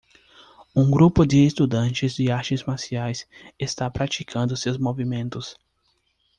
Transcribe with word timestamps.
Um 0.75 0.89
grupo 0.89 1.27
de 1.27 1.45
estudantes 1.45 2.15
de 2.15 2.31
artes 2.31 2.63
marciais 2.63 3.29
está 3.59 3.87
praticando 3.91 4.57
seus 4.57 4.79
movimentos. 4.79 5.55